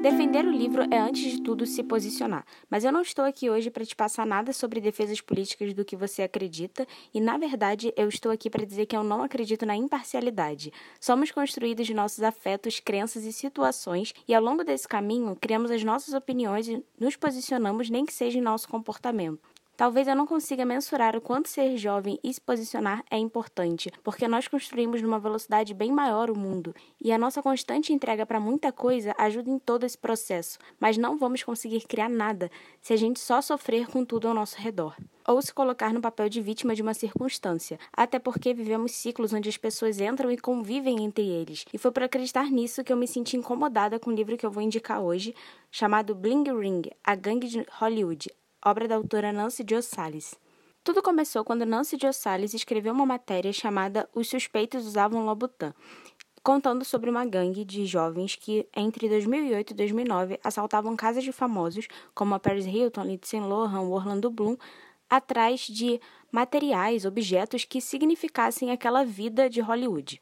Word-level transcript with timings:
Defender 0.00 0.46
o 0.46 0.50
livro 0.50 0.82
é, 0.90 0.98
antes 0.98 1.30
de 1.30 1.42
tudo, 1.42 1.66
se 1.66 1.82
posicionar. 1.82 2.46
Mas 2.70 2.84
eu 2.84 2.90
não 2.90 3.02
estou 3.02 3.22
aqui 3.22 3.50
hoje 3.50 3.70
para 3.70 3.84
te 3.84 3.94
passar 3.94 4.24
nada 4.24 4.50
sobre 4.50 4.80
defesas 4.80 5.20
políticas 5.20 5.74
do 5.74 5.84
que 5.84 5.94
você 5.94 6.22
acredita, 6.22 6.86
e, 7.12 7.20
na 7.20 7.36
verdade, 7.36 7.92
eu 7.94 8.08
estou 8.08 8.32
aqui 8.32 8.48
para 8.48 8.64
dizer 8.64 8.86
que 8.86 8.96
eu 8.96 9.02
não 9.02 9.22
acredito 9.22 9.66
na 9.66 9.76
imparcialidade. 9.76 10.72
Somos 10.98 11.30
construídos 11.30 11.86
de 11.86 11.92
nossos 11.92 12.22
afetos, 12.22 12.80
crenças 12.80 13.26
e 13.26 13.32
situações, 13.32 14.14
e 14.26 14.32
ao 14.32 14.42
longo 14.42 14.64
desse 14.64 14.88
caminho, 14.88 15.36
criamos 15.38 15.70
as 15.70 15.84
nossas 15.84 16.14
opiniões 16.14 16.66
e 16.66 16.82
nos 16.98 17.14
posicionamos, 17.16 17.90
nem 17.90 18.06
que 18.06 18.14
seja 18.14 18.38
em 18.38 18.42
nosso 18.42 18.66
comportamento. 18.68 19.59
Talvez 19.80 20.06
eu 20.06 20.14
não 20.14 20.26
consiga 20.26 20.62
mensurar 20.66 21.16
o 21.16 21.22
quanto 21.22 21.48
ser 21.48 21.74
jovem 21.78 22.18
e 22.22 22.34
se 22.34 22.38
posicionar 22.38 23.02
é 23.10 23.16
importante, 23.16 23.90
porque 24.04 24.28
nós 24.28 24.46
construímos 24.46 25.00
numa 25.00 25.18
velocidade 25.18 25.72
bem 25.72 25.90
maior 25.90 26.30
o 26.30 26.38
mundo, 26.38 26.74
e 27.00 27.10
a 27.10 27.16
nossa 27.16 27.42
constante 27.42 27.90
entrega 27.90 28.26
para 28.26 28.38
muita 28.38 28.70
coisa 28.70 29.14
ajuda 29.16 29.48
em 29.48 29.58
todo 29.58 29.84
esse 29.84 29.96
processo, 29.96 30.58
mas 30.78 30.98
não 30.98 31.16
vamos 31.16 31.42
conseguir 31.42 31.80
criar 31.86 32.10
nada 32.10 32.50
se 32.78 32.92
a 32.92 32.96
gente 32.98 33.20
só 33.20 33.40
sofrer 33.40 33.86
com 33.86 34.04
tudo 34.04 34.28
ao 34.28 34.34
nosso 34.34 34.58
redor. 34.58 34.94
Ou 35.26 35.40
se 35.40 35.54
colocar 35.54 35.94
no 35.94 36.02
papel 36.02 36.28
de 36.28 36.42
vítima 36.42 36.74
de 36.74 36.82
uma 36.82 36.92
circunstância, 36.92 37.78
até 37.90 38.18
porque 38.18 38.52
vivemos 38.52 38.92
ciclos 38.92 39.32
onde 39.32 39.48
as 39.48 39.56
pessoas 39.56 39.98
entram 39.98 40.30
e 40.30 40.36
convivem 40.36 41.02
entre 41.02 41.26
eles. 41.26 41.64
E 41.72 41.78
foi 41.78 41.90
por 41.90 42.02
acreditar 42.02 42.50
nisso 42.50 42.84
que 42.84 42.92
eu 42.92 42.98
me 42.98 43.08
senti 43.08 43.34
incomodada 43.38 43.98
com 43.98 44.10
o 44.10 44.14
livro 44.14 44.36
que 44.36 44.44
eu 44.44 44.50
vou 44.50 44.62
indicar 44.62 45.00
hoje, 45.00 45.34
chamado 45.70 46.14
Bling 46.14 46.44
Ring 46.52 46.82
A 47.02 47.14
Gangue 47.14 47.48
de 47.48 47.66
Hollywood 47.78 48.28
obra 48.64 48.86
da 48.86 48.96
autora 48.96 49.32
Nancy 49.32 49.64
Jo 49.68 49.82
Salles. 49.82 50.34
Tudo 50.84 51.02
começou 51.02 51.44
quando 51.44 51.66
Nancy 51.66 51.96
Jo 52.00 52.12
Salles 52.12 52.54
escreveu 52.54 52.92
uma 52.92 53.06
matéria 53.06 53.52
chamada 53.52 54.08
Os 54.14 54.28
Suspeitos 54.28 54.86
Usavam 54.86 55.24
Lobutan, 55.24 55.74
contando 56.42 56.84
sobre 56.84 57.10
uma 57.10 57.24
gangue 57.24 57.64
de 57.64 57.86
jovens 57.86 58.36
que, 58.36 58.66
entre 58.76 59.08
2008 59.08 59.70
e 59.70 59.74
2009, 59.74 60.40
assaltavam 60.42 60.96
casas 60.96 61.24
de 61.24 61.32
famosos 61.32 61.86
como 62.14 62.34
a 62.34 62.38
Paris 62.38 62.66
Hilton, 62.66 63.04
Lindsay 63.04 63.40
Lohan, 63.40 63.82
Orlando 63.82 64.30
Bloom, 64.30 64.56
atrás 65.08 65.60
de 65.62 66.00
materiais, 66.30 67.04
objetos 67.04 67.64
que 67.64 67.80
significassem 67.80 68.70
aquela 68.70 69.04
vida 69.04 69.50
de 69.50 69.60
Hollywood. 69.60 70.20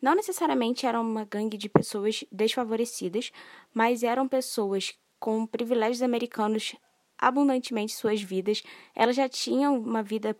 Não 0.00 0.14
necessariamente 0.14 0.86
era 0.86 1.00
uma 1.00 1.24
gangue 1.24 1.58
de 1.58 1.68
pessoas 1.68 2.24
desfavorecidas, 2.32 3.30
mas 3.74 4.02
eram 4.02 4.26
pessoas 4.26 4.94
com 5.18 5.46
privilégios 5.46 6.02
americanos 6.02 6.74
abundantemente 7.20 7.94
suas 7.94 8.22
vidas. 8.22 8.62
Elas 8.94 9.14
já 9.14 9.28
tinham 9.28 9.78
uma 9.78 10.02
vida 10.02 10.36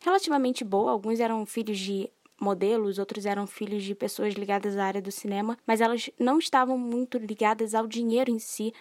relativamente 0.00 0.64
boa, 0.64 0.92
alguns 0.92 1.20
eram 1.20 1.44
filhos 1.44 1.78
de 1.78 2.10
modelos, 2.40 2.98
outros 2.98 3.26
eram 3.26 3.46
filhos 3.46 3.82
de 3.82 3.94
pessoas 3.94 4.34
ligadas 4.34 4.76
à 4.76 4.84
área 4.84 5.02
do 5.02 5.12
cinema, 5.12 5.58
mas 5.66 5.80
elas 5.80 6.08
não 6.18 6.38
estavam 6.38 6.78
muito 6.78 7.18
ligadas 7.18 7.74
ao 7.74 7.86
dinheiro 7.86 8.30
em 8.30 8.38
si 8.38 8.72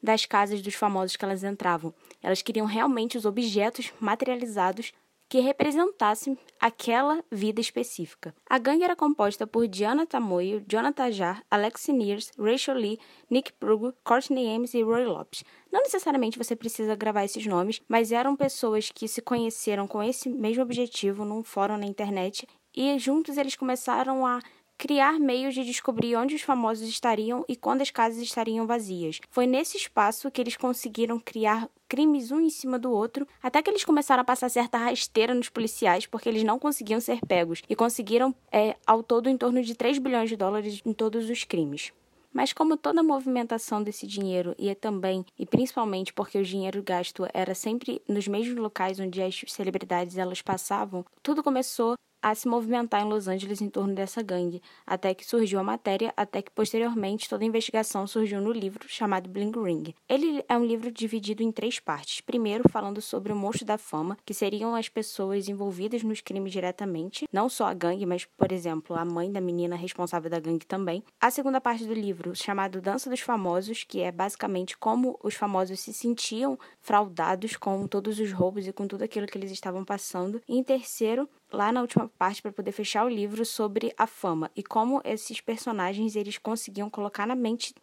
das 0.00 0.24
casas 0.24 0.62
dos 0.62 0.74
famosos 0.74 1.16
que 1.16 1.24
elas 1.24 1.42
entravam. 1.42 1.92
Elas 2.22 2.42
queriam 2.42 2.66
realmente 2.66 3.18
os 3.18 3.24
objetos 3.24 3.92
materializados 3.98 4.92
que 5.28 5.40
representassem 5.40 6.38
aquela 6.58 7.22
vida 7.30 7.60
específica. 7.60 8.34
A 8.48 8.58
gangue 8.58 8.84
era 8.84 8.96
composta 8.96 9.46
por 9.46 9.68
Diana 9.68 10.06
Tamoio, 10.06 10.64
Jonathan 10.66 11.12
Jar, 11.12 11.42
Alex 11.50 11.88
Nears, 11.88 12.30
Rachel 12.38 12.76
Lee, 12.76 12.98
Nick 13.30 13.52
Prugo, 13.52 13.92
Courtney 14.02 14.54
Ames 14.54 14.74
e 14.74 14.82
Roy 14.82 15.04
Lopes. 15.04 15.44
Não 15.70 15.82
necessariamente 15.82 16.38
você 16.38 16.56
precisa 16.56 16.96
gravar 16.96 17.24
esses 17.24 17.44
nomes, 17.46 17.82
mas 17.86 18.10
eram 18.10 18.34
pessoas 18.34 18.90
que 18.90 19.06
se 19.06 19.20
conheceram 19.20 19.86
com 19.86 20.02
esse 20.02 20.28
mesmo 20.28 20.62
objetivo 20.62 21.24
num 21.24 21.42
fórum 21.42 21.76
na 21.76 21.86
internet 21.86 22.46
e 22.74 22.98
juntos 22.98 23.36
eles 23.36 23.56
começaram 23.56 24.24
a 24.24 24.40
criar 24.78 25.18
meios 25.18 25.54
de 25.54 25.64
descobrir 25.64 26.14
onde 26.14 26.36
os 26.36 26.42
famosos 26.42 26.88
estariam 26.88 27.44
e 27.48 27.56
quando 27.56 27.82
as 27.82 27.90
casas 27.90 28.22
estariam 28.22 28.64
vazias. 28.64 29.20
Foi 29.28 29.44
nesse 29.44 29.76
espaço 29.76 30.30
que 30.30 30.40
eles 30.40 30.56
conseguiram 30.56 31.18
criar 31.18 31.68
crimes 31.88 32.30
um 32.30 32.40
em 32.40 32.48
cima 32.48 32.78
do 32.78 32.92
outro, 32.92 33.26
até 33.42 33.60
que 33.60 33.68
eles 33.68 33.84
começaram 33.84 34.20
a 34.20 34.24
passar 34.24 34.48
certa 34.48 34.78
rasteira 34.78 35.34
nos 35.34 35.48
policiais, 35.48 36.06
porque 36.06 36.28
eles 36.28 36.44
não 36.44 36.58
conseguiam 36.58 37.00
ser 37.00 37.18
pegos 37.26 37.60
e 37.68 37.74
conseguiram, 37.74 38.32
é, 38.52 38.76
ao 38.86 39.02
todo, 39.02 39.28
em 39.28 39.36
torno 39.36 39.60
de 39.62 39.74
3 39.74 39.98
bilhões 39.98 40.28
de 40.28 40.36
dólares 40.36 40.80
em 40.86 40.92
todos 40.92 41.28
os 41.28 41.42
crimes. 41.42 41.92
Mas 42.32 42.52
como 42.52 42.76
toda 42.76 43.00
a 43.00 43.02
movimentação 43.02 43.82
desse 43.82 44.06
dinheiro 44.06 44.54
ia 44.58 44.76
também, 44.76 45.24
e 45.36 45.44
principalmente 45.44 46.12
porque 46.12 46.38
o 46.38 46.44
dinheiro 46.44 46.82
gasto 46.82 47.26
era 47.34 47.54
sempre 47.54 48.00
nos 48.06 48.28
mesmos 48.28 48.56
locais 48.58 49.00
onde 49.00 49.20
as 49.20 49.42
celebridades 49.48 50.18
elas 50.18 50.42
passavam, 50.42 51.04
tudo 51.22 51.42
começou 51.42 51.94
a 52.30 52.34
se 52.34 52.46
movimentar 52.46 53.00
em 53.00 53.08
Los 53.08 53.26
Angeles 53.26 53.62
em 53.62 53.70
torno 53.70 53.94
dessa 53.94 54.22
gangue, 54.22 54.62
até 54.86 55.14
que 55.14 55.24
surgiu 55.24 55.58
a 55.58 55.62
matéria, 55.62 56.12
até 56.16 56.42
que 56.42 56.50
posteriormente 56.50 57.28
toda 57.28 57.42
a 57.42 57.46
investigação 57.46 58.06
surgiu 58.06 58.40
no 58.40 58.52
livro 58.52 58.84
chamado 58.86 59.30
Bling 59.30 59.52
Ring. 59.52 59.94
Ele 60.06 60.44
é 60.46 60.56
um 60.56 60.64
livro 60.64 60.90
dividido 60.92 61.42
em 61.42 61.50
três 61.50 61.80
partes. 61.80 62.20
Primeiro, 62.20 62.68
falando 62.68 63.00
sobre 63.00 63.32
o 63.32 63.36
monstro 63.36 63.64
da 63.64 63.78
fama, 63.78 64.18
que 64.26 64.34
seriam 64.34 64.74
as 64.74 64.88
pessoas 64.90 65.48
envolvidas 65.48 66.02
nos 66.02 66.20
crimes 66.20 66.52
diretamente, 66.52 67.26
não 67.32 67.48
só 67.48 67.66
a 67.66 67.74
gangue, 67.74 68.04
mas, 68.04 68.26
por 68.26 68.52
exemplo, 68.52 68.94
a 68.94 69.04
mãe 69.04 69.32
da 69.32 69.40
menina 69.40 69.74
responsável 69.74 70.30
da 70.30 70.38
gangue 70.38 70.66
também. 70.66 71.02
A 71.18 71.30
segunda 71.30 71.60
parte 71.60 71.86
do 71.86 71.94
livro, 71.94 72.34
chamado 72.34 72.80
Dança 72.80 73.08
dos 73.08 73.20
Famosos, 73.20 73.84
que 73.84 74.02
é 74.02 74.12
basicamente 74.12 74.76
como 74.76 75.18
os 75.22 75.34
famosos 75.34 75.80
se 75.80 75.94
sentiam 75.94 76.58
fraudados 76.80 77.56
com 77.56 77.86
todos 77.86 78.20
os 78.20 78.32
roubos 78.32 78.66
e 78.66 78.72
com 78.72 78.86
tudo 78.86 79.02
aquilo 79.02 79.26
que 79.26 79.38
eles 79.38 79.50
estavam 79.50 79.84
passando. 79.84 80.42
E 80.46 80.58
em 80.58 80.62
terceiro, 80.62 81.28
lá 81.52 81.72
na 81.72 81.80
última 81.80 82.08
parte 82.18 82.42
para 82.42 82.52
poder 82.52 82.72
fechar 82.72 83.04
o 83.04 83.08
livro 83.08 83.44
sobre 83.44 83.92
a 83.96 84.06
fama 84.06 84.50
e 84.54 84.62
como 84.62 85.00
esses 85.04 85.40
personagens 85.40 86.16
eles 86.16 86.38
conseguiam 86.38 86.90
colocar 86.90 87.26
na 87.26 87.34
mente 87.34 87.74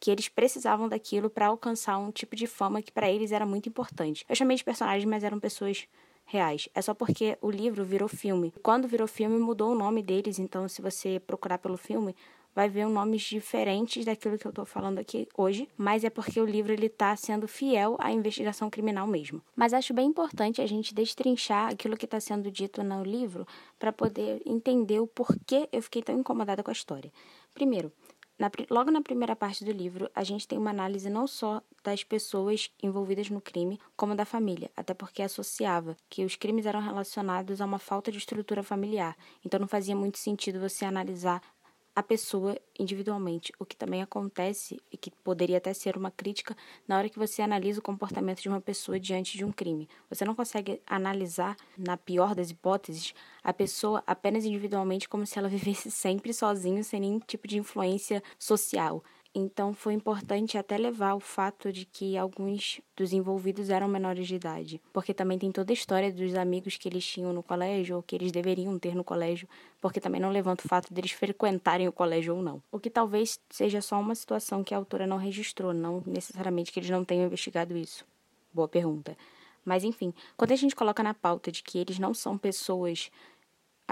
que 0.00 0.10
eles 0.10 0.28
precisavam 0.28 0.88
daquilo 0.88 1.30
para 1.30 1.46
alcançar 1.46 1.96
um 1.96 2.10
tipo 2.10 2.34
de 2.34 2.46
fama 2.48 2.82
que 2.82 2.90
para 2.90 3.08
eles 3.08 3.30
era 3.30 3.46
muito 3.46 3.68
importante. 3.68 4.24
Eu 4.28 4.34
chamei 4.34 4.56
de 4.56 4.64
personagens, 4.64 5.04
mas 5.04 5.22
eram 5.22 5.38
pessoas 5.38 5.86
reais. 6.24 6.68
É 6.74 6.82
só 6.82 6.92
porque 6.92 7.38
o 7.40 7.50
livro 7.50 7.84
virou 7.84 8.08
filme. 8.08 8.52
Quando 8.62 8.88
virou 8.88 9.06
filme, 9.06 9.38
mudou 9.38 9.70
o 9.70 9.74
nome 9.76 10.02
deles, 10.02 10.40
então 10.40 10.68
se 10.68 10.82
você 10.82 11.20
procurar 11.20 11.58
pelo 11.58 11.76
filme, 11.76 12.16
vai 12.54 12.68
ver 12.68 12.86
nomes 12.86 13.22
diferentes 13.22 14.04
daquilo 14.04 14.38
que 14.38 14.46
eu 14.46 14.50
estou 14.50 14.64
falando 14.64 14.98
aqui 14.98 15.28
hoje, 15.36 15.68
mas 15.76 16.04
é 16.04 16.10
porque 16.10 16.40
o 16.40 16.44
livro 16.44 16.72
ele 16.72 16.86
está 16.86 17.14
sendo 17.16 17.48
fiel 17.48 17.96
à 17.98 18.12
investigação 18.12 18.70
criminal 18.70 19.06
mesmo. 19.06 19.42
Mas 19.56 19.72
acho 19.72 19.94
bem 19.94 20.08
importante 20.08 20.60
a 20.60 20.66
gente 20.66 20.94
destrinchar 20.94 21.70
aquilo 21.70 21.96
que 21.96 22.04
está 22.04 22.20
sendo 22.20 22.50
dito 22.50 22.82
no 22.82 23.02
livro 23.02 23.46
para 23.78 23.92
poder 23.92 24.42
entender 24.46 25.00
o 25.00 25.06
porquê 25.06 25.68
eu 25.72 25.82
fiquei 25.82 26.02
tão 26.02 26.18
incomodada 26.18 26.62
com 26.62 26.70
a 26.70 26.72
história. 26.72 27.12
Primeiro, 27.54 27.92
na, 28.42 28.50
logo 28.70 28.90
na 28.90 29.00
primeira 29.00 29.36
parte 29.36 29.64
do 29.64 29.70
livro, 29.70 30.10
a 30.14 30.24
gente 30.24 30.48
tem 30.48 30.58
uma 30.58 30.70
análise 30.70 31.08
não 31.08 31.28
só 31.28 31.62
das 31.84 32.02
pessoas 32.02 32.70
envolvidas 32.82 33.30
no 33.30 33.40
crime, 33.40 33.78
como 33.96 34.16
da 34.16 34.24
família, 34.24 34.68
até 34.76 34.92
porque 34.92 35.22
associava 35.22 35.96
que 36.08 36.24
os 36.24 36.34
crimes 36.34 36.66
eram 36.66 36.80
relacionados 36.80 37.60
a 37.60 37.64
uma 37.64 37.78
falta 37.78 38.10
de 38.10 38.18
estrutura 38.18 38.62
familiar. 38.64 39.16
Então 39.44 39.60
não 39.60 39.68
fazia 39.68 39.94
muito 39.94 40.18
sentido 40.18 40.58
você 40.58 40.84
analisar 40.84 41.40
a 41.94 42.02
pessoa 42.02 42.58
individualmente, 42.78 43.52
o 43.58 43.66
que 43.66 43.76
também 43.76 44.02
acontece 44.02 44.80
e 44.90 44.96
que 44.96 45.10
poderia 45.10 45.58
até 45.58 45.74
ser 45.74 45.96
uma 45.96 46.10
crítica 46.10 46.56
na 46.88 46.96
hora 46.96 47.08
que 47.08 47.18
você 47.18 47.42
analisa 47.42 47.80
o 47.80 47.82
comportamento 47.82 48.40
de 48.40 48.48
uma 48.48 48.60
pessoa 48.60 48.98
diante 48.98 49.36
de 49.36 49.44
um 49.44 49.52
crime. 49.52 49.88
Você 50.08 50.24
não 50.24 50.34
consegue 50.34 50.80
analisar, 50.86 51.56
na 51.76 51.96
pior 51.96 52.34
das 52.34 52.50
hipóteses, 52.50 53.14
a 53.44 53.52
pessoa 53.52 54.02
apenas 54.06 54.44
individualmente 54.44 55.08
como 55.08 55.26
se 55.26 55.38
ela 55.38 55.48
vivesse 55.50 55.90
sempre 55.90 56.32
sozinha, 56.32 56.82
sem 56.82 57.00
nenhum 57.00 57.20
tipo 57.20 57.46
de 57.46 57.58
influência 57.58 58.22
social. 58.38 59.04
Então 59.34 59.72
foi 59.72 59.94
importante 59.94 60.58
até 60.58 60.76
levar 60.76 61.14
o 61.14 61.20
fato 61.20 61.72
de 61.72 61.86
que 61.86 62.18
alguns 62.18 62.82
dos 62.94 63.14
envolvidos 63.14 63.70
eram 63.70 63.88
menores 63.88 64.28
de 64.28 64.34
idade, 64.34 64.78
porque 64.92 65.14
também 65.14 65.38
tem 65.38 65.50
toda 65.50 65.72
a 65.72 65.74
história 65.74 66.12
dos 66.12 66.34
amigos 66.34 66.76
que 66.76 66.86
eles 66.86 67.02
tinham 67.02 67.32
no 67.32 67.42
colégio 67.42 67.96
ou 67.96 68.02
que 68.02 68.14
eles 68.14 68.30
deveriam 68.30 68.78
ter 68.78 68.94
no 68.94 69.02
colégio, 69.02 69.48
porque 69.80 70.00
também 70.00 70.20
não 70.20 70.30
levanta 70.30 70.66
o 70.66 70.68
fato 70.68 70.92
deles 70.92 71.12
frequentarem 71.12 71.88
o 71.88 71.92
colégio 71.92 72.36
ou 72.36 72.42
não. 72.42 72.62
O 72.70 72.78
que 72.78 72.90
talvez 72.90 73.40
seja 73.48 73.80
só 73.80 73.98
uma 73.98 74.14
situação 74.14 74.62
que 74.62 74.74
a 74.74 74.76
autora 74.76 75.06
não 75.06 75.16
registrou, 75.16 75.72
não 75.72 76.02
necessariamente 76.06 76.70
que 76.70 76.78
eles 76.78 76.90
não 76.90 77.02
tenham 77.02 77.24
investigado 77.24 77.74
isso. 77.74 78.04
Boa 78.52 78.68
pergunta. 78.68 79.16
Mas 79.64 79.84
enfim, 79.84 80.12
quando 80.36 80.52
a 80.52 80.56
gente 80.56 80.76
coloca 80.76 81.02
na 81.02 81.14
pauta 81.14 81.50
de 81.50 81.62
que 81.62 81.78
eles 81.78 81.98
não 81.98 82.12
são 82.12 82.36
pessoas 82.36 83.10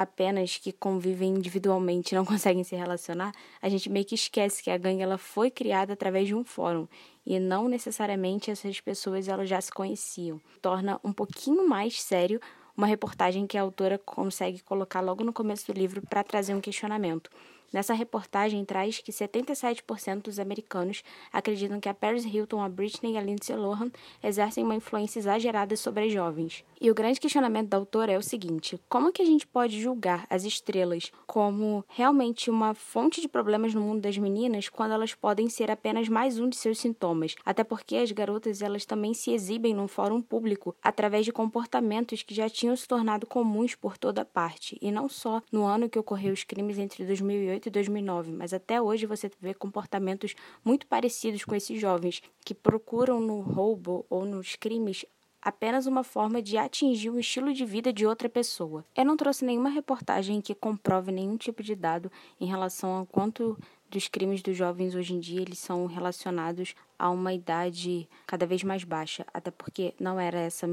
apenas 0.01 0.57
que 0.57 0.73
convivem 0.73 1.35
individualmente 1.35 2.15
não 2.15 2.25
conseguem 2.25 2.65
se 2.65 2.75
relacionar, 2.75 3.33
a 3.61 3.69
gente 3.69 3.91
meio 3.91 4.07
que 4.07 4.15
esquece 4.15 4.63
que 4.63 4.71
a 4.71 4.79
gangue 4.79 5.03
ela 5.03 5.19
foi 5.19 5.51
criada 5.51 5.93
através 5.93 6.27
de 6.27 6.35
um 6.35 6.43
fórum 6.43 6.89
e 7.27 7.39
não 7.39 7.69
necessariamente 7.69 8.51
essas 8.51 8.81
pessoas 8.81 9.29
elas 9.29 9.47
já 9.47 9.61
se 9.61 9.71
conheciam. 9.71 10.41
Torna 10.63 10.99
um 11.05 11.13
pouquinho 11.13 11.69
mais 11.69 12.01
sério 12.01 12.41
uma 12.75 12.87
reportagem 12.87 13.47
que 13.47 13.59
a 13.59 13.61
autora 13.61 13.99
consegue 13.99 14.63
colocar 14.63 15.03
logo 15.03 15.23
no 15.23 15.35
começo 15.35 15.71
do 15.71 15.79
livro 15.79 16.01
para 16.01 16.25
trazer 16.25 16.55
um 16.55 16.63
questionamento. 16.63 17.31
Nessa 17.73 17.95
reportagem 17.95 18.65
traz 18.65 18.99
que 18.99 19.13
77% 19.13 20.23
dos 20.23 20.41
americanos 20.41 21.05
acreditam 21.33 21.79
que 21.79 21.89
a 21.89 21.95
Paris 21.95 22.25
Hilton, 22.25 22.61
a 22.61 22.69
Britney 22.69 23.13
e 23.13 23.17
a 23.17 23.21
Lindsay 23.21 23.57
Lohan 23.57 23.91
exercem 24.23 24.65
uma 24.65 24.75
influência 24.75 25.21
exagerada 25.21 25.77
sobre 25.77 26.07
as 26.07 26.13
jovens. 26.13 26.65
E 26.81 26.91
o 26.91 26.95
grande 26.95 27.21
questionamento 27.21 27.69
da 27.69 27.77
autora 27.77 28.11
é 28.11 28.19
o 28.19 28.23
seguinte: 28.23 28.81
como 28.89 29.13
que 29.13 29.23
a 29.23 29.25
gente 29.25 29.47
pode 29.47 29.81
julgar 29.81 30.27
as 30.29 30.45
estrelas 30.45 31.13
como 31.27 31.85
realmente 31.89 32.51
uma 32.51 32.75
fonte 32.75 33.21
de 33.21 33.29
problemas 33.29 33.73
no 33.75 33.83
mundo 33.83 34.01
das 34.01 34.19
meninas 34.19 34.69
quando 34.69 34.93
elas 34.93 35.15
podem 35.15 35.49
ser 35.49 35.71
apenas 35.71 36.09
mais 36.09 36.41
um 36.41 36.49
de 36.49 36.57
seus 36.57 36.79
sintomas? 36.79 37.37
Até 37.45 37.63
porque 37.63 37.97
as 37.97 38.11
garotas 38.11 38.63
elas 38.63 38.85
também 38.85 39.15
se 39.15 39.31
exibem 39.31 39.75
num 39.75 39.87
fórum 39.87 40.21
público 40.21 40.75
através 40.83 41.25
de 41.25 41.33
comportamentos 41.33 42.23
que 42.23 42.35
já 42.35 42.49
tinham 42.49 42.75
se 42.75 42.89
tornado 42.89 43.27
comuns 43.27 43.75
por 43.75 43.97
toda 43.97 44.25
parte, 44.25 44.79
e 44.81 44.91
não 44.91 45.09
só 45.09 45.43
no 45.53 45.65
ano 45.65 45.89
que 45.89 45.99
ocorreu 45.99 46.33
os 46.33 46.45
crimes 46.45 46.79
entre 46.79 47.05
2008 47.05 47.60
e 47.69 47.71
2009, 47.71 48.33
mas 48.33 48.53
até 48.53 48.81
hoje 48.81 49.07
você 49.07 49.31
vê 49.41 49.55
comportamentos 49.55 50.35
muito 50.65 50.87
parecidos 50.87 51.45
com 51.45 51.55
esses 51.55 51.81
jovens 51.81 52.23
que 52.45 52.55
procuram 52.55 53.21
no 53.21 53.41
roubo 53.41 54.05
ou 54.09 54.25
nos 54.25 54.57
crimes 54.57 55.05
apenas 55.43 55.87
uma 55.87 56.05
forma 56.05 56.43
de 56.43 56.57
atingir 56.59 57.11
o 57.11 57.19
estilo 57.19 57.53
de 57.53 57.65
vida 57.65 57.93
de 57.93 58.07
outra 58.07 58.29
pessoa. 58.29 58.85
Eu 58.95 59.05
não 59.05 59.17
trouxe 59.17 59.45
nenhuma 59.45 59.71
reportagem 59.71 60.41
que 60.41 60.55
comprove 60.55 61.11
nenhum 61.11 61.37
tipo 61.37 61.63
de 61.63 61.75
dado 61.75 62.11
em 62.41 62.47
relação 62.47 63.01
a 63.01 63.07
quanto 63.07 63.59
dos 63.89 64.07
crimes 64.07 64.43
dos 64.43 64.57
jovens 64.57 64.95
hoje 64.95 65.15
em 65.15 65.21
dia 65.21 65.41
eles 65.41 65.59
são 65.59 65.87
relacionados 65.87 66.75
a 66.99 67.11
uma 67.11 67.33
idade 67.33 68.09
cada 68.27 68.47
vez 68.47 68.63
mais 68.63 68.85
baixa, 68.85 69.27
até 69.33 69.51
porque 69.51 69.95
não 69.99 70.21
era 70.21 70.39
essa 70.39 70.67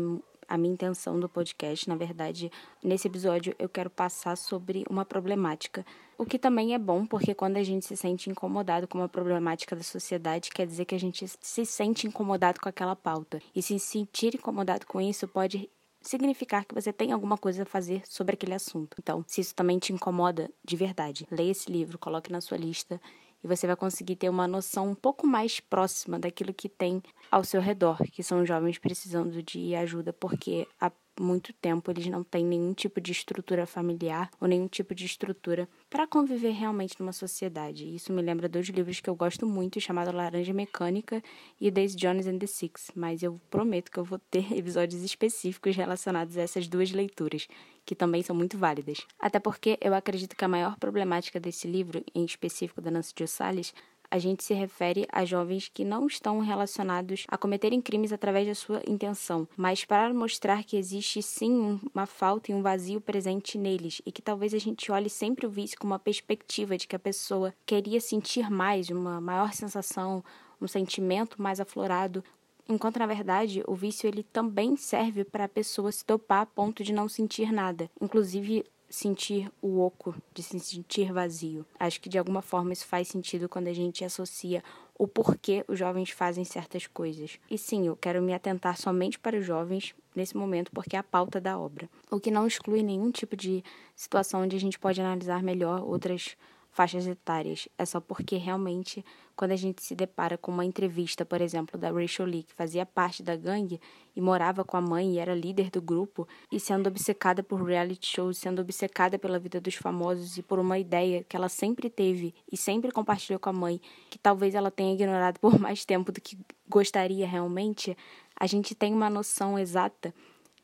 a 0.47 0.57
minha 0.57 0.73
intenção 0.73 1.19
do 1.19 1.27
podcast. 1.27 1.89
Na 1.89 1.95
verdade, 1.95 2.51
nesse 2.83 3.07
episódio 3.07 3.55
eu 3.59 3.67
quero 3.67 3.89
passar 3.89 4.37
sobre 4.37 4.85
uma 4.89 5.03
problemática. 5.03 5.85
O 6.17 6.25
que 6.25 6.39
também 6.39 6.73
é 6.73 6.79
bom, 6.79 7.05
porque 7.05 7.35
quando 7.35 7.57
a 7.57 7.63
gente 7.63 7.85
se 7.85 7.95
sente 7.95 8.27
incomodado 8.27 8.87
com 8.87 8.97
uma 8.97 9.07
problemática 9.07 9.75
da 9.75 9.83
sociedade, 9.83 10.49
quer 10.49 10.65
dizer 10.65 10.85
que 10.85 10.95
a 10.95 10.99
gente 10.99 11.25
se 11.27 11.65
sente 11.65 12.07
incomodado 12.07 12.59
com 12.59 12.67
aquela 12.67 12.95
pauta. 12.95 13.39
E 13.55 13.61
se 13.61 13.77
sentir 13.77 14.33
incomodado 14.33 14.87
com 14.87 14.99
isso 14.99 15.27
pode 15.27 15.69
significar 16.01 16.65
que 16.65 16.73
você 16.73 16.91
tem 16.91 17.11
alguma 17.11 17.37
coisa 17.37 17.63
a 17.63 17.65
fazer 17.65 18.01
sobre 18.05 18.33
aquele 18.33 18.55
assunto. 18.55 18.97
Então, 18.99 19.23
se 19.27 19.41
isso 19.41 19.53
também 19.53 19.77
te 19.77 19.93
incomoda 19.93 20.49
de 20.65 20.75
verdade, 20.75 21.27
leia 21.29 21.51
esse 21.51 21.71
livro, 21.71 21.99
coloque 21.99 22.31
na 22.31 22.41
sua 22.41 22.57
lista 22.57 22.99
e 23.43 23.47
você 23.47 23.67
vai 23.67 23.75
conseguir 23.75 24.15
ter 24.15 24.29
uma 24.29 24.47
noção 24.47 24.89
um 24.89 24.95
pouco 24.95 25.27
mais 25.27 25.59
próxima 25.59 26.17
daquilo 26.17 26.53
que 26.53 26.67
tem 26.67 27.03
ao 27.29 27.43
seu 27.43 27.61
redor, 27.61 27.97
que 28.11 28.23
são 28.23 28.43
jovens 28.43 28.79
precisando 28.79 29.43
de 29.43 29.75
ajuda, 29.75 30.11
porque 30.13 30.67
há 30.81 30.91
muito 31.23 31.53
tempo 31.53 31.89
eles 31.91 32.07
não 32.07 32.23
têm 32.23 32.45
nenhum 32.45 32.73
tipo 32.73 32.99
de 32.99 33.11
estrutura 33.11 33.65
familiar 33.65 34.29
ou 34.39 34.47
nenhum 34.47 34.67
tipo 34.67 34.93
de 34.93 35.05
estrutura 35.05 35.67
para 35.89 36.07
conviver 36.07 36.51
realmente 36.51 36.99
numa 36.99 37.13
sociedade. 37.13 37.93
Isso 37.93 38.11
me 38.13 38.21
lembra 38.21 38.49
dois 38.49 38.67
livros 38.67 38.99
que 38.99 39.09
eu 39.09 39.15
gosto 39.15 39.45
muito, 39.45 39.79
chamado 39.79 40.15
Laranja 40.15 40.53
Mecânica 40.53 41.23
e 41.59 41.71
Daisy 41.71 41.95
Jones 41.95 42.27
and 42.27 42.39
the 42.39 42.47
Six, 42.47 42.91
mas 42.95 43.23
eu 43.23 43.39
prometo 43.49 43.91
que 43.91 43.97
eu 43.97 44.03
vou 44.03 44.19
ter 44.19 44.51
episódios 44.57 45.03
específicos 45.03 45.75
relacionados 45.75 46.37
a 46.37 46.41
essas 46.41 46.67
duas 46.67 46.91
leituras, 46.91 47.47
que 47.85 47.95
também 47.95 48.21
são 48.21 48.35
muito 48.35 48.57
válidas. 48.57 49.05
Até 49.19 49.39
porque 49.39 49.77
eu 49.81 49.93
acredito 49.93 50.35
que 50.35 50.43
a 50.43 50.47
maior 50.47 50.77
problemática 50.77 51.39
desse 51.39 51.67
livro, 51.67 52.03
em 52.13 52.25
específico 52.25 52.81
da 52.81 52.91
Nancy 52.91 53.13
Jo 53.17 53.27
Salles, 53.27 53.73
a 54.09 54.17
gente 54.17 54.43
se 54.43 54.53
refere 54.53 55.05
a 55.11 55.25
jovens 55.25 55.69
que 55.73 55.83
não 55.83 56.07
estão 56.07 56.39
relacionados 56.39 57.25
a 57.27 57.37
cometerem 57.37 57.81
crimes 57.81 58.13
através 58.13 58.47
da 58.47 58.55
sua 58.55 58.81
intenção, 58.87 59.47
mas 59.55 59.83
para 59.85 60.13
mostrar 60.13 60.63
que 60.63 60.77
existe 60.77 61.21
sim 61.21 61.79
uma 61.93 62.05
falta 62.05 62.51
e 62.51 62.55
um 62.55 62.61
vazio 62.61 63.01
presente 63.01 63.57
neles 63.57 64.01
e 64.05 64.11
que 64.11 64.21
talvez 64.21 64.53
a 64.53 64.57
gente 64.57 64.91
olhe 64.91 65.09
sempre 65.09 65.45
o 65.45 65.49
vício 65.49 65.77
com 65.77 65.87
uma 65.87 65.99
perspectiva 65.99 66.77
de 66.77 66.87
que 66.87 66.95
a 66.95 66.99
pessoa 66.99 67.53
queria 67.65 67.99
sentir 67.99 68.49
mais, 68.49 68.89
uma 68.89 69.19
maior 69.19 69.53
sensação, 69.53 70.23
um 70.61 70.67
sentimento 70.67 71.41
mais 71.41 71.59
aflorado, 71.59 72.23
enquanto 72.67 72.99
na 72.99 73.05
verdade 73.05 73.63
o 73.67 73.75
vício 73.75 74.07
ele 74.07 74.23
também 74.23 74.75
serve 74.75 75.23
para 75.23 75.45
a 75.45 75.49
pessoa 75.49 75.91
se 75.91 76.05
dopar 76.05 76.41
a 76.41 76.45
ponto 76.45 76.83
de 76.83 76.93
não 76.93 77.07
sentir 77.07 77.51
nada. 77.51 77.89
Inclusive 78.01 78.65
sentir 78.89 79.51
o 79.61 79.79
oco, 79.79 80.15
de 80.33 80.41
se 80.41 80.59
sentir 80.59 81.11
vazio. 81.11 81.65
Acho 81.79 81.99
que 81.99 82.09
de 82.09 82.17
alguma 82.17 82.41
forma 82.41 82.73
isso 82.73 82.85
faz 82.85 83.07
sentido 83.07 83.49
quando 83.49 83.67
a 83.67 83.73
gente 83.73 84.03
associa 84.03 84.63
o 84.97 85.07
porquê 85.07 85.63
os 85.67 85.77
jovens 85.77 86.09
fazem 86.09 86.43
certas 86.43 86.87
coisas. 86.87 87.39
E 87.49 87.57
sim, 87.57 87.87
eu 87.87 87.95
quero 87.95 88.21
me 88.21 88.33
atentar 88.33 88.77
somente 88.77 89.19
para 89.19 89.37
os 89.37 89.45
jovens 89.45 89.93
nesse 90.15 90.35
momento 90.35 90.71
porque 90.71 90.95
é 90.95 90.99
a 90.99 91.03
pauta 91.03 91.39
da 91.39 91.57
obra. 91.57 91.89
O 92.09 92.19
que 92.19 92.31
não 92.31 92.47
exclui 92.47 92.81
nenhum 92.81 93.11
tipo 93.11 93.35
de 93.35 93.63
situação 93.95 94.41
onde 94.41 94.55
a 94.55 94.59
gente 94.59 94.79
pode 94.79 94.99
analisar 94.99 95.43
melhor 95.43 95.83
outras 95.83 96.35
faixas 96.77 97.07
etárias. 97.07 97.67
É 97.75 97.85
só 97.85 97.99
porque 97.99 98.37
realmente, 98.37 99.03
quando 99.35 99.51
a 99.51 99.55
gente 99.55 99.81
se 99.81 99.95
depara 99.95 100.37
com 100.37 100.51
uma 100.51 100.63
entrevista, 100.63 101.25
por 101.25 101.41
exemplo, 101.41 101.75
da 101.75 101.89
Rachel 101.89 102.27
Lee, 102.27 102.43
que 102.43 102.53
fazia 102.53 102.85
parte 102.85 103.23
da 103.23 103.35
gangue 103.35 103.81
e 104.15 104.21
morava 104.21 104.63
com 104.63 104.77
a 104.77 104.81
mãe 104.81 105.15
e 105.15 105.17
era 105.17 105.33
líder 105.33 105.71
do 105.71 105.81
grupo, 105.81 106.27
e 106.51 106.59
sendo 106.59 106.85
obcecada 106.85 107.41
por 107.41 107.63
reality 107.63 108.05
shows, 108.05 108.37
sendo 108.37 108.61
obcecada 108.61 109.17
pela 109.17 109.39
vida 109.39 109.59
dos 109.59 109.73
famosos 109.73 110.37
e 110.37 110.43
por 110.43 110.59
uma 110.59 110.77
ideia 110.77 111.23
que 111.23 111.35
ela 111.35 111.49
sempre 111.49 111.89
teve 111.89 112.35
e 112.51 112.55
sempre 112.55 112.91
compartilhou 112.91 113.39
com 113.39 113.49
a 113.49 113.53
mãe, 113.53 113.81
que 114.11 114.19
talvez 114.19 114.53
ela 114.53 114.69
tenha 114.69 114.93
ignorado 114.93 115.39
por 115.39 115.59
mais 115.59 115.83
tempo 115.83 116.11
do 116.11 116.21
que 116.21 116.37
gostaria 116.69 117.25
realmente, 117.25 117.97
a 118.39 118.45
gente 118.45 118.75
tem 118.75 118.93
uma 118.93 119.09
noção 119.09 119.57
exata 119.57 120.13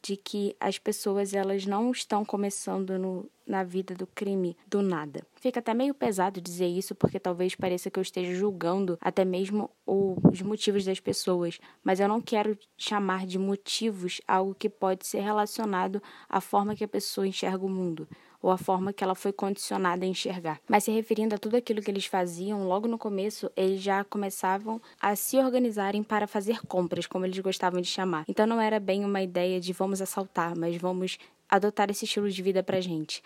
de 0.03 0.17
que 0.17 0.55
as 0.59 0.77
pessoas 0.77 1.33
elas 1.33 1.65
não 1.65 1.89
estão 1.89 2.25
começando 2.25 3.00
no, 3.00 3.31
na 3.47 3.63
vida 3.63 3.95
do 3.95 4.05
crime 4.05 4.57
do 4.67 4.81
nada. 4.81 5.25
Fica 5.35 5.59
até 5.59 5.73
meio 5.73 5.94
pesado 5.94 6.41
dizer 6.41 6.67
isso 6.67 6.94
porque 6.94 7.19
talvez 7.19 7.55
pareça 7.55 7.89
que 7.89 7.97
eu 7.97 8.01
esteja 8.01 8.35
julgando 8.35 8.97
até 9.00 9.23
mesmo 9.23 9.71
os 9.85 10.41
motivos 10.41 10.83
das 10.83 11.00
pessoas, 11.00 11.57
mas 11.81 12.01
eu 12.01 12.07
não 12.09 12.21
quero 12.21 12.57
chamar 12.77 13.25
de 13.25 13.39
motivos 13.39 14.19
algo 14.27 14.53
que 14.53 14.69
pode 14.69 15.07
ser 15.07 15.21
relacionado 15.21 16.03
à 16.27 16.41
forma 16.41 16.75
que 16.75 16.83
a 16.83 16.88
pessoa 16.88 17.25
enxerga 17.25 17.65
o 17.65 17.69
mundo 17.69 18.07
ou 18.44 18.51
a 18.51 18.57
forma 18.57 18.92
que 18.92 19.01
ela 19.01 19.16
foi 19.16 19.31
condicionada 19.31 20.04
a 20.04 20.07
enxergar. 20.07 20.60
Mas 20.68 20.84
se 20.84 20.92
referindo 20.92 21.34
a 21.34 21.38
tudo 21.38 21.56
aquilo 21.56 21.81
que 21.81 21.90
eles 21.90 22.06
faziam, 22.06 22.68
logo 22.68 22.90
no 22.90 22.98
começo, 22.98 23.50
eles 23.56 23.81
já 23.81 24.04
começavam 24.04 24.81
a 25.01 25.16
se 25.16 25.38
organizarem 25.38 26.04
para 26.04 26.28
fazer 26.28 26.60
compras, 26.68 27.07
como 27.07 27.25
eles 27.25 27.40
gostavam 27.40 27.80
de 27.80 27.88
chamar. 27.88 28.25
Então 28.28 28.45
não 28.45 28.60
era 28.60 28.81
bem 28.81 29.06
uma 29.06 29.22
ideia 29.22 29.62
de 29.62 29.72
vamos 29.72 30.01
assaltar, 30.01 30.57
mas 30.57 30.75
vamos 30.75 31.18
adotar 31.50 31.90
esse 31.90 32.04
estilo 32.04 32.30
de 32.30 32.42
vida 32.42 32.62
pra 32.62 32.81
gente. 32.81 33.24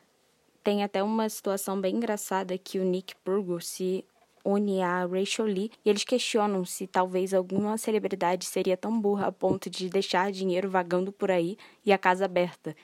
Tem 0.64 0.84
até 0.84 1.02
uma 1.02 1.28
situação 1.28 1.82
bem 1.82 1.96
engraçada 1.96 2.56
que 2.58 2.78
o 2.78 2.84
Nick 2.84 3.16
Purgo 3.24 3.60
se 3.60 4.06
une 4.46 4.82
a 4.82 5.06
Rachel 5.06 5.46
Lee 5.46 5.72
e 5.84 5.90
eles 5.90 6.04
questionam 6.04 6.64
se 6.64 6.86
talvez 6.86 7.34
alguma 7.34 7.78
celebridade 7.78 8.46
seria 8.46 8.78
tão 8.78 9.00
burra 9.00 9.28
a 9.28 9.32
ponto 9.32 9.70
de 9.70 9.90
deixar 9.90 10.32
dinheiro 10.32 10.70
vagando 10.70 11.12
por 11.12 11.32
aí 11.32 11.58
e 11.86 11.92
a 11.92 11.98
casa 11.98 12.26
aberta. 12.26 12.76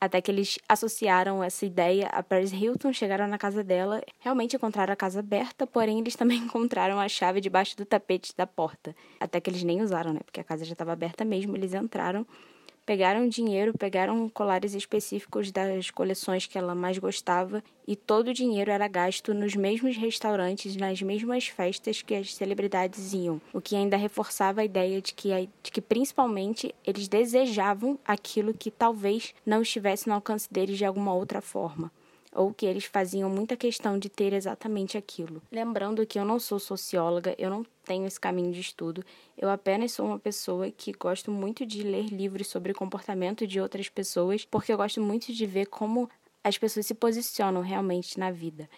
Até 0.00 0.20
que 0.20 0.30
eles 0.30 0.58
associaram 0.68 1.42
essa 1.42 1.64
ideia 1.64 2.06
a 2.08 2.22
Paris 2.22 2.52
Hilton, 2.52 2.92
chegaram 2.92 3.26
na 3.26 3.38
casa 3.38 3.64
dela, 3.64 4.02
realmente 4.20 4.54
encontraram 4.54 4.92
a 4.92 4.96
casa 4.96 5.20
aberta, 5.20 5.66
porém 5.66 5.98
eles 5.98 6.14
também 6.14 6.38
encontraram 6.44 7.00
a 7.00 7.08
chave 7.08 7.40
debaixo 7.40 7.76
do 7.76 7.86
tapete 7.86 8.34
da 8.36 8.46
porta. 8.46 8.94
Até 9.18 9.40
que 9.40 9.48
eles 9.48 9.62
nem 9.62 9.80
usaram, 9.80 10.12
né? 10.12 10.20
Porque 10.24 10.40
a 10.40 10.44
casa 10.44 10.64
já 10.64 10.72
estava 10.72 10.92
aberta 10.92 11.24
mesmo, 11.24 11.56
eles 11.56 11.72
entraram 11.72 12.26
Pegaram 12.86 13.28
dinheiro, 13.28 13.76
pegaram 13.76 14.28
colares 14.28 14.72
específicos 14.72 15.50
das 15.50 15.90
coleções 15.90 16.46
que 16.46 16.56
ela 16.56 16.72
mais 16.72 16.98
gostava 16.98 17.60
e 17.84 17.96
todo 17.96 18.28
o 18.28 18.32
dinheiro 18.32 18.70
era 18.70 18.86
gasto 18.86 19.34
nos 19.34 19.56
mesmos 19.56 19.96
restaurantes, 19.96 20.76
nas 20.76 21.02
mesmas 21.02 21.48
festas 21.48 22.00
que 22.00 22.14
as 22.14 22.32
celebridades 22.32 23.12
iam, 23.12 23.40
o 23.52 23.60
que 23.60 23.74
ainda 23.74 23.96
reforçava 23.96 24.60
a 24.60 24.64
ideia 24.64 25.02
de 25.02 25.14
que, 25.14 25.30
de 25.64 25.72
que 25.72 25.80
principalmente 25.80 26.72
eles 26.86 27.08
desejavam 27.08 27.98
aquilo 28.04 28.54
que 28.54 28.70
talvez 28.70 29.34
não 29.44 29.62
estivesse 29.62 30.06
no 30.06 30.14
alcance 30.14 30.46
deles 30.48 30.78
de 30.78 30.84
alguma 30.84 31.12
outra 31.12 31.40
forma 31.40 31.90
ou 32.36 32.52
que 32.52 32.66
eles 32.66 32.84
faziam 32.84 33.30
muita 33.30 33.56
questão 33.56 33.98
de 33.98 34.08
ter 34.08 34.32
exatamente 34.32 34.96
aquilo. 34.98 35.42
Lembrando 35.50 36.06
que 36.06 36.18
eu 36.18 36.24
não 36.24 36.38
sou 36.38 36.58
socióloga, 36.58 37.34
eu 37.38 37.48
não 37.48 37.64
tenho 37.84 38.06
esse 38.06 38.20
caminho 38.20 38.52
de 38.52 38.60
estudo, 38.60 39.04
eu 39.38 39.48
apenas 39.48 39.92
sou 39.92 40.06
uma 40.06 40.18
pessoa 40.18 40.70
que 40.70 40.92
gosto 40.92 41.30
muito 41.30 41.64
de 41.64 41.82
ler 41.82 42.06
livros 42.06 42.48
sobre 42.48 42.74
comportamento 42.74 43.46
de 43.46 43.60
outras 43.60 43.88
pessoas, 43.88 44.44
porque 44.44 44.72
eu 44.72 44.76
gosto 44.76 45.00
muito 45.00 45.32
de 45.32 45.46
ver 45.46 45.66
como 45.66 46.08
as 46.44 46.58
pessoas 46.58 46.86
se 46.86 46.94
posicionam 46.94 47.60
realmente 47.60 48.18
na 48.20 48.30
vida. 48.30 48.68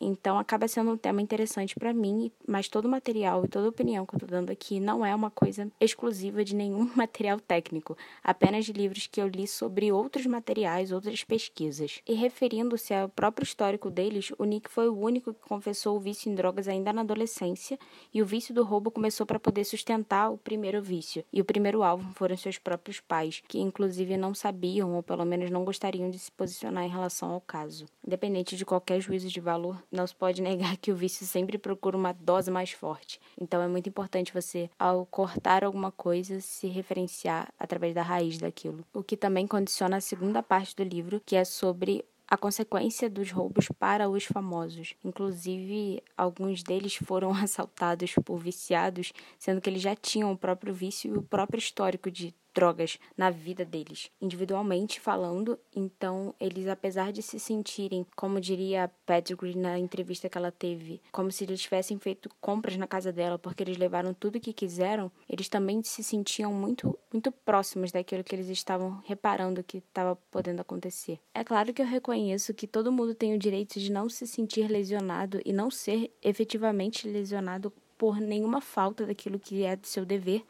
Então 0.00 0.38
acaba 0.38 0.68
sendo 0.68 0.90
um 0.90 0.96
tema 0.96 1.22
interessante 1.22 1.74
para 1.74 1.92
mim, 1.92 2.30
mas 2.46 2.68
todo 2.68 2.88
material 2.88 3.44
e 3.44 3.48
toda 3.48 3.68
opinião 3.68 4.04
que 4.04 4.14
eu 4.14 4.18
estou 4.18 4.28
dando 4.28 4.50
aqui 4.50 4.78
não 4.78 5.04
é 5.04 5.14
uma 5.14 5.30
coisa 5.30 5.70
exclusiva 5.80 6.44
de 6.44 6.54
nenhum 6.54 6.90
material 6.96 7.40
técnico, 7.40 7.96
apenas 8.22 8.64
de 8.64 8.72
livros 8.72 9.06
que 9.06 9.20
eu 9.20 9.28
li 9.28 9.46
sobre 9.46 9.90
outros 9.90 10.26
materiais, 10.26 10.92
outras 10.92 11.24
pesquisas. 11.24 12.00
E 12.06 12.14
referindo-se 12.14 12.92
ao 12.92 13.08
próprio 13.08 13.44
histórico 13.44 13.90
deles, 13.90 14.32
o 14.38 14.44
Nick 14.44 14.70
foi 14.70 14.88
o 14.88 14.98
único 14.98 15.32
que 15.32 15.48
confessou 15.48 15.96
o 15.96 16.00
vício 16.00 16.30
em 16.30 16.34
drogas 16.34 16.68
ainda 16.68 16.92
na 16.92 17.02
adolescência, 17.02 17.78
e 18.12 18.20
o 18.22 18.26
vício 18.26 18.54
do 18.54 18.64
roubo 18.64 18.90
começou 18.90 19.26
para 19.26 19.38
poder 19.38 19.64
sustentar 19.64 20.30
o 20.30 20.38
primeiro 20.38 20.82
vício. 20.82 21.24
E 21.32 21.40
o 21.40 21.44
primeiro 21.44 21.82
alvo 21.82 22.12
foram 22.14 22.36
seus 22.36 22.58
próprios 22.58 23.00
pais, 23.00 23.42
que 23.48 23.58
inclusive 23.58 24.16
não 24.16 24.34
sabiam 24.34 24.94
ou 24.94 25.02
pelo 25.02 25.24
menos 25.24 25.50
não 25.50 25.64
gostariam 25.64 26.10
de 26.10 26.18
se 26.18 26.30
posicionar 26.30 26.84
em 26.84 26.90
relação 26.90 27.30
ao 27.30 27.40
caso. 27.40 27.86
Independente 28.06 28.56
de 28.56 28.64
qualquer 28.64 29.00
juízo 29.00 29.28
de 29.28 29.40
valor, 29.40 29.82
não 29.90 30.06
se 30.06 30.14
pode 30.14 30.42
negar 30.42 30.76
que 30.76 30.92
o 30.92 30.96
vício 30.96 31.26
sempre 31.26 31.58
procura 31.58 31.96
uma 31.96 32.12
dose 32.12 32.50
mais 32.50 32.72
forte. 32.72 33.20
Então 33.40 33.60
é 33.62 33.68
muito 33.68 33.88
importante 33.88 34.32
você, 34.32 34.70
ao 34.78 35.06
cortar 35.06 35.64
alguma 35.64 35.90
coisa, 35.90 36.40
se 36.40 36.68
referenciar 36.68 37.52
através 37.58 37.94
da 37.94 38.02
raiz 38.02 38.38
daquilo. 38.38 38.84
O 38.92 39.02
que 39.02 39.16
também 39.16 39.46
condiciona 39.46 39.96
a 39.96 40.00
segunda 40.00 40.42
parte 40.42 40.74
do 40.76 40.82
livro, 40.82 41.20
que 41.24 41.36
é 41.36 41.44
sobre 41.44 42.04
a 42.28 42.36
consequência 42.36 43.08
dos 43.08 43.30
roubos 43.30 43.68
para 43.78 44.08
os 44.08 44.24
famosos. 44.24 44.94
Inclusive, 45.04 46.02
alguns 46.16 46.62
deles 46.62 46.96
foram 46.96 47.30
assaltados 47.34 48.14
por 48.24 48.38
viciados, 48.38 49.12
sendo 49.38 49.60
que 49.60 49.70
eles 49.70 49.82
já 49.82 49.94
tinham 49.94 50.32
o 50.32 50.36
próprio 50.36 50.74
vício 50.74 51.14
e 51.14 51.18
o 51.18 51.22
próprio 51.22 51.58
histórico 51.58 52.10
de 52.10 52.34
drogas 52.56 52.98
na 53.14 53.28
vida 53.28 53.66
deles, 53.66 54.10
individualmente 54.18 54.98
falando. 54.98 55.58
Então, 55.74 56.34
eles, 56.40 56.66
apesar 56.66 57.12
de 57.12 57.22
se 57.22 57.38
sentirem, 57.38 58.06
como 58.16 58.40
diria 58.40 58.84
a 58.84 58.88
Pettigrew 58.88 59.54
na 59.54 59.78
entrevista 59.78 60.26
que 60.30 60.38
ela 60.38 60.50
teve, 60.50 61.02
como 61.12 61.30
se 61.30 61.44
eles 61.44 61.60
tivessem 61.60 61.98
feito 61.98 62.30
compras 62.40 62.78
na 62.78 62.86
casa 62.86 63.12
dela 63.12 63.38
porque 63.38 63.62
eles 63.62 63.76
levaram 63.76 64.14
tudo 64.14 64.40
que 64.40 64.54
quiseram, 64.54 65.12
eles 65.28 65.50
também 65.50 65.82
se 65.82 66.02
sentiam 66.02 66.50
muito, 66.50 66.98
muito 67.12 67.30
próximos 67.30 67.92
daquilo 67.92 68.24
que 68.24 68.34
eles 68.34 68.48
estavam 68.48 69.02
reparando 69.04 69.62
que 69.62 69.78
estava 69.78 70.16
podendo 70.30 70.62
acontecer. 70.62 71.20
É 71.34 71.44
claro 71.44 71.74
que 71.74 71.82
eu 71.82 71.86
reconheço 71.86 72.54
que 72.54 72.66
todo 72.66 72.90
mundo 72.90 73.14
tem 73.14 73.34
o 73.34 73.38
direito 73.38 73.78
de 73.78 73.92
não 73.92 74.08
se 74.08 74.26
sentir 74.26 74.66
lesionado 74.70 75.42
e 75.44 75.52
não 75.52 75.70
ser 75.70 76.10
efetivamente 76.22 77.06
lesionado 77.06 77.70
por 77.98 78.18
nenhuma 78.18 78.60
falta 78.60 79.06
daquilo 79.06 79.38
que 79.38 79.64
é 79.64 79.76
do 79.76 79.86
seu 79.86 80.04
dever, 80.04 80.44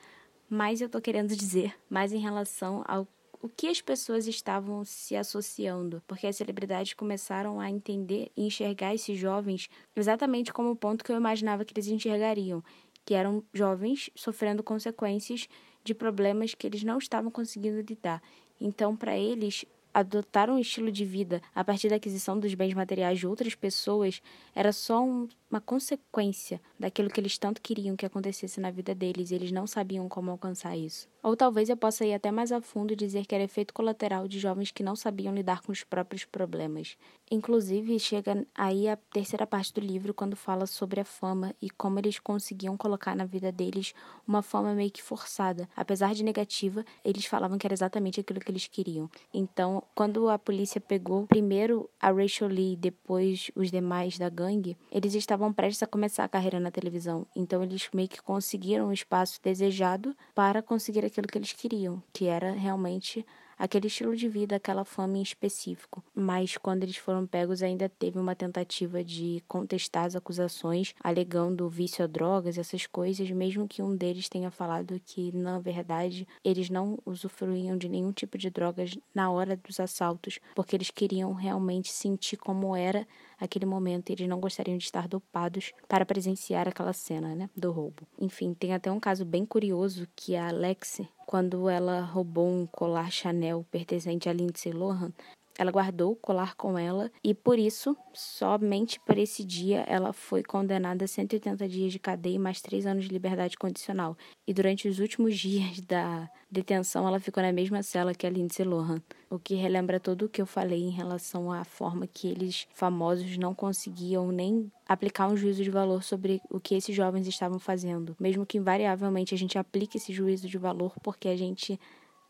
mas 0.48 0.80
eu 0.80 0.88
tô 0.88 1.00
querendo 1.00 1.34
dizer 1.34 1.74
mais 1.88 2.12
em 2.12 2.18
relação 2.18 2.84
ao 2.86 3.06
o 3.42 3.48
que 3.48 3.68
as 3.68 3.80
pessoas 3.80 4.26
estavam 4.26 4.84
se 4.84 5.14
associando, 5.14 6.02
porque 6.06 6.26
as 6.26 6.36
celebridades 6.36 6.94
começaram 6.94 7.60
a 7.60 7.70
entender 7.70 8.32
e 8.36 8.46
enxergar 8.46 8.94
esses 8.94 9.18
jovens 9.18 9.68
exatamente 9.94 10.52
como 10.52 10.70
o 10.70 10.76
ponto 10.76 11.04
que 11.04 11.12
eu 11.12 11.16
imaginava 11.16 11.64
que 11.64 11.72
eles 11.72 11.86
enxergariam, 11.86 12.64
que 13.04 13.14
eram 13.14 13.44
jovens 13.52 14.10
sofrendo 14.16 14.62
consequências 14.62 15.48
de 15.84 15.94
problemas 15.94 16.54
que 16.54 16.66
eles 16.66 16.82
não 16.82 16.98
estavam 16.98 17.30
conseguindo 17.30 17.80
lidar. 17.80 18.20
Então, 18.60 18.96
para 18.96 19.16
eles, 19.16 19.64
adotar 19.94 20.50
um 20.50 20.58
estilo 20.58 20.92
de 20.92 21.06
vida 21.06 21.40
a 21.54 21.64
partir 21.64 21.88
da 21.88 21.96
aquisição 21.96 22.38
dos 22.38 22.52
bens 22.52 22.74
materiais 22.74 23.18
de 23.18 23.26
outras 23.26 23.54
pessoas 23.54 24.20
era 24.54 24.70
só 24.70 25.02
um, 25.02 25.26
uma 25.50 25.60
consequência 25.60 26.60
daquilo 26.78 27.08
que 27.08 27.20
eles 27.20 27.38
tanto 27.38 27.60
queriam 27.60 27.96
que 27.96 28.06
acontecesse 28.06 28.60
na 28.60 28.70
vida 28.70 28.94
deles 28.94 29.30
e 29.30 29.34
eles 29.34 29.52
não 29.52 29.66
sabiam 29.66 30.08
como 30.08 30.30
alcançar 30.30 30.76
isso. 30.76 31.08
Ou 31.26 31.36
talvez 31.36 31.68
eu 31.68 31.76
possa 31.76 32.06
ir 32.06 32.14
até 32.14 32.30
mais 32.30 32.52
a 32.52 32.60
fundo 32.60 32.92
e 32.92 32.96
dizer 32.96 33.26
que 33.26 33.34
era 33.34 33.42
efeito 33.42 33.74
colateral 33.74 34.28
de 34.28 34.38
jovens 34.38 34.70
que 34.70 34.84
não 34.84 34.94
sabiam 34.94 35.34
lidar 35.34 35.60
com 35.60 35.72
os 35.72 35.82
próprios 35.82 36.24
problemas. 36.24 36.96
Inclusive, 37.28 37.98
chega 37.98 38.46
aí 38.54 38.88
a 38.88 38.96
terceira 38.96 39.44
parte 39.44 39.74
do 39.74 39.80
livro 39.80 40.14
quando 40.14 40.36
fala 40.36 40.66
sobre 40.66 41.00
a 41.00 41.04
fama 41.04 41.52
e 41.60 41.68
como 41.68 41.98
eles 41.98 42.20
conseguiam 42.20 42.76
colocar 42.76 43.16
na 43.16 43.24
vida 43.24 43.50
deles 43.50 43.92
uma 44.24 44.40
fama 44.40 44.72
meio 44.72 44.88
que 44.88 45.02
forçada. 45.02 45.68
Apesar 45.74 46.14
de 46.14 46.22
negativa, 46.22 46.84
eles 47.04 47.24
falavam 47.24 47.58
que 47.58 47.66
era 47.66 47.74
exatamente 47.74 48.20
aquilo 48.20 48.38
que 48.38 48.50
eles 48.52 48.68
queriam. 48.68 49.10
Então, 49.34 49.82
quando 49.96 50.28
a 50.28 50.38
polícia 50.38 50.80
pegou 50.80 51.26
primeiro 51.26 51.90
a 52.00 52.12
Rachel 52.12 52.46
Lee, 52.46 52.76
depois 52.76 53.50
os 53.56 53.72
demais 53.72 54.16
da 54.16 54.28
gangue, 54.28 54.76
eles 54.92 55.12
estavam 55.14 55.35
prestes 55.52 55.82
a 55.82 55.86
começar 55.86 56.24
a 56.24 56.28
carreira 56.28 56.58
na 56.60 56.70
televisão. 56.70 57.26
Então, 57.34 57.62
eles 57.62 57.88
meio 57.94 58.08
que 58.08 58.22
conseguiram 58.22 58.88
o 58.88 58.92
espaço 58.92 59.40
desejado 59.42 60.16
para 60.34 60.62
conseguir 60.62 61.04
aquilo 61.04 61.26
que 61.26 61.38
eles 61.38 61.52
queriam, 61.52 62.02
que 62.12 62.26
era 62.26 62.52
realmente 62.52 63.24
aquele 63.58 63.86
estilo 63.86 64.16
de 64.16 64.28
vida, 64.28 64.56
aquela 64.56 64.84
fama 64.84 65.18
em 65.18 65.22
específico. 65.22 66.02
Mas 66.14 66.56
quando 66.56 66.82
eles 66.82 66.96
foram 66.96 67.26
pegos, 67.26 67.62
ainda 67.62 67.88
teve 67.88 68.18
uma 68.18 68.34
tentativa 68.34 69.02
de 69.02 69.42
contestar 69.48 70.04
as 70.04 70.16
acusações, 70.16 70.94
alegando 71.02 71.68
vício 71.68 72.04
a 72.04 72.06
drogas, 72.06 72.58
essas 72.58 72.86
coisas, 72.86 73.30
mesmo 73.30 73.68
que 73.68 73.82
um 73.82 73.96
deles 73.96 74.28
tenha 74.28 74.50
falado 74.50 75.00
que, 75.04 75.32
na 75.32 75.58
verdade, 75.58 76.26
eles 76.44 76.70
não 76.70 76.98
usufruíam 77.04 77.76
de 77.76 77.88
nenhum 77.88 78.12
tipo 78.12 78.36
de 78.38 78.50
drogas 78.50 78.96
na 79.14 79.30
hora 79.30 79.56
dos 79.56 79.80
assaltos, 79.80 80.38
porque 80.54 80.76
eles 80.76 80.90
queriam 80.90 81.32
realmente 81.32 81.92
sentir 81.92 82.36
como 82.36 82.74
era 82.76 83.06
aquele 83.38 83.66
momento 83.66 84.10
eles 84.10 84.28
não 84.28 84.40
gostariam 84.40 84.78
de 84.78 84.84
estar 84.84 85.06
dopados 85.06 85.72
para 85.88 86.06
presenciar 86.06 86.68
aquela 86.68 86.92
cena, 86.92 87.34
né, 87.34 87.50
do 87.56 87.70
roubo. 87.70 88.06
Enfim, 88.18 88.54
tem 88.54 88.72
até 88.72 88.90
um 88.90 89.00
caso 89.00 89.24
bem 89.24 89.44
curioso 89.44 90.08
que 90.16 90.34
a 90.34 90.48
Alex, 90.48 91.00
quando 91.26 91.68
ela 91.68 92.00
roubou 92.02 92.46
um 92.48 92.66
colar 92.66 93.10
Chanel 93.10 93.66
pertencente 93.70 94.28
a 94.28 94.32
Lindsay 94.32 94.72
Lohan, 94.72 95.12
ela 95.58 95.70
guardou 95.70 96.12
o 96.12 96.16
colar 96.16 96.54
com 96.54 96.78
ela 96.78 97.10
e 97.22 97.34
por 97.34 97.58
isso, 97.58 97.96
somente 98.12 99.00
por 99.00 99.16
esse 99.16 99.44
dia, 99.44 99.84
ela 99.88 100.12
foi 100.12 100.42
condenada 100.42 101.04
a 101.04 101.08
180 101.08 101.68
dias 101.68 101.92
de 101.92 101.98
cadeia 101.98 102.34
e 102.34 102.38
mais 102.38 102.60
3 102.60 102.86
anos 102.86 103.04
de 103.04 103.10
liberdade 103.10 103.56
condicional. 103.56 104.16
E 104.46 104.52
durante 104.52 104.88
os 104.88 104.98
últimos 104.98 105.36
dias 105.38 105.80
da 105.80 106.30
detenção, 106.50 107.06
ela 107.06 107.18
ficou 107.18 107.42
na 107.42 107.52
mesma 107.52 107.82
cela 107.82 108.14
que 108.14 108.26
a 108.26 108.30
Lindsay 108.30 108.64
Lohan, 108.64 109.02
o 109.30 109.38
que 109.38 109.54
relembra 109.54 109.98
tudo 109.98 110.26
o 110.26 110.28
que 110.28 110.40
eu 110.40 110.46
falei 110.46 110.82
em 110.82 110.90
relação 110.90 111.50
à 111.50 111.64
forma 111.64 112.06
que 112.06 112.28
eles 112.28 112.66
famosos 112.72 113.36
não 113.36 113.54
conseguiam 113.54 114.30
nem 114.30 114.70
aplicar 114.88 115.28
um 115.28 115.36
juízo 115.36 115.64
de 115.64 115.70
valor 115.70 116.02
sobre 116.02 116.40
o 116.50 116.60
que 116.60 116.74
esses 116.74 116.94
jovens 116.94 117.26
estavam 117.26 117.58
fazendo, 117.58 118.14
mesmo 118.20 118.46
que 118.46 118.58
invariavelmente 118.58 119.34
a 119.34 119.38
gente 119.38 119.58
aplique 119.58 119.96
esse 119.96 120.12
juízo 120.12 120.48
de 120.48 120.58
valor 120.58 120.94
porque 121.02 121.28
a 121.28 121.36
gente 121.36 121.78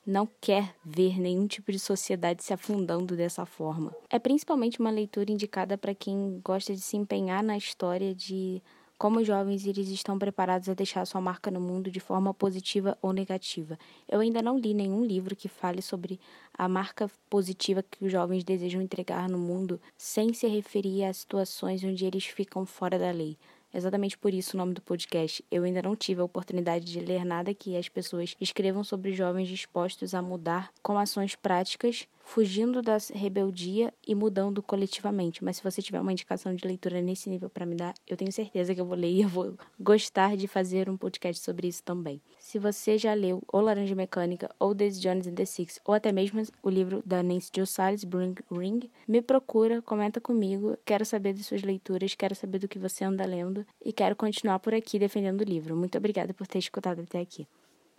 não 0.07 0.29
quer 0.41 0.75
ver 0.85 1.19
nenhum 1.19 1.47
tipo 1.47 1.73
de 1.73 1.79
sociedade 1.79 2.45
se 2.45 2.53
afundando 2.53 3.17
dessa 3.17 3.45
forma. 3.45 3.93
É 4.09 4.19
principalmente 4.19 4.79
uma 4.79 4.91
leitura 4.91 5.33
indicada 5.33 5.77
para 5.77 5.95
quem 5.95 6.41
gosta 6.45 6.73
de 6.73 6.81
se 6.81 6.97
empenhar 6.97 7.43
na 7.43 7.57
história 7.57 8.15
de 8.15 8.63
como 8.99 9.21
os 9.21 9.27
jovens 9.27 9.67
eles 9.67 9.89
estão 9.89 10.19
preparados 10.19 10.69
a 10.69 10.75
deixar 10.75 11.05
sua 11.07 11.21
marca 11.21 11.51
no 11.51 11.61
mundo 11.61 11.91
de 11.91 12.01
forma 12.01 12.33
positiva 12.33 12.97
ou 13.03 13.13
negativa. 13.13 13.79
Eu 14.09 14.21
ainda 14.21 14.41
não 14.41 14.59
li 14.59 14.73
nenhum 14.73 15.05
livro 15.05 15.37
que 15.37 15.49
fale 15.49 15.83
sobre 15.83 16.19
a 16.55 16.67
marca 16.67 17.11
positiva 17.29 17.83
que 17.83 18.05
os 18.05 18.11
jovens 18.11 18.43
desejam 18.43 18.81
entregar 18.81 19.29
no 19.29 19.39
mundo 19.39 19.79
sem 19.99 20.33
se 20.33 20.47
referir 20.47 21.05
a 21.05 21.13
situações 21.13 21.85
onde 21.85 22.07
eles 22.07 22.25
ficam 22.25 22.65
fora 22.65 22.99
da 22.99 23.11
lei. 23.11 23.37
Exatamente 23.76 24.16
por 24.16 24.33
isso 24.33 24.56
o 24.56 24.59
nome 24.59 24.73
do 24.73 24.80
podcast. 24.80 25.45
Eu 25.50 25.64
ainda 25.64 25.83
não 25.83 25.95
tive 25.95 26.23
a 26.23 26.25
oportunidade 26.25 26.87
de 26.87 26.99
ler 26.99 27.26
nada 27.26 27.52
que 27.52 27.76
as 27.76 27.90
pessoas 27.90 28.35
escrevam 28.40 28.83
sobre 28.83 29.12
jovens 29.12 29.49
dispostos 29.49 30.14
a 30.14 30.23
mudar 30.23 30.73
com 30.83 30.97
ações 30.97 31.35
práticas 31.35 32.09
fugindo 32.25 32.80
da 32.80 32.97
rebeldia 33.12 33.92
e 34.06 34.14
mudando 34.14 34.62
coletivamente. 34.62 35.45
Mas 35.45 35.59
se 35.59 35.62
você 35.62 35.83
tiver 35.83 36.00
uma 36.00 36.11
indicação 36.11 36.54
de 36.54 36.66
leitura 36.66 37.02
nesse 37.02 37.28
nível 37.28 37.50
para 37.50 37.66
me 37.66 37.76
dar, 37.76 37.92
eu 38.06 38.16
tenho 38.16 38.33
certeza 38.33 38.75
que 38.75 38.80
eu 38.80 38.87
vou 38.87 38.97
ler 38.97 39.12
e 39.12 39.21
eu 39.21 39.28
vou 39.28 39.54
gostar 39.78 40.38
de 40.38 40.49
fazer 40.49 40.88
um 40.88 40.97
podcast 40.97 41.45
sobre 41.45 41.68
isso 41.68 41.83
também. 41.83 42.21
Se 42.57 42.61
você 42.61 42.97
já 42.97 43.13
leu 43.13 43.43
ou 43.53 43.61
Laranja 43.61 43.95
Mecânica, 43.95 44.49
ou 44.59 44.73
Daisy 44.73 44.99
Jones 44.99 45.27
and 45.27 45.35
the 45.35 45.45
Six, 45.45 45.79
ou 45.85 45.93
até 45.93 46.11
mesmo 46.11 46.43
o 46.63 46.71
livro 46.71 47.03
da 47.05 47.23
Nancy 47.23 47.51
Salles, 47.67 48.03
Bring 48.03 48.35
Ring, 48.51 48.91
me 49.07 49.21
procura, 49.21 49.83
comenta 49.83 50.23
comigo. 50.23 50.75
Quero 50.83 51.05
saber 51.05 51.35
de 51.35 51.45
suas 51.45 51.61
leituras, 51.63 52.15
quero 52.15 52.35
saber 52.35 52.59
do 52.59 52.67
que 52.67 52.79
você 52.79 53.05
anda 53.05 53.27
lendo 53.27 53.67
e 53.85 53.93
quero 53.93 54.17
continuar 54.17 54.59
por 54.59 54.73
aqui 54.73 54.99
defendendo 54.99 55.43
o 55.43 55.45
livro. 55.45 55.77
Muito 55.77 55.99
obrigada 55.99 56.33
por 56.33 56.47
ter 56.47 56.59
escutado 56.59 57.03
até 57.03 57.21
aqui. 57.21 57.47